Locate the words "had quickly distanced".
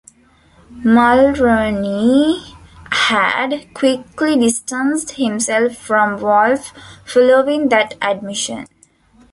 2.91-5.11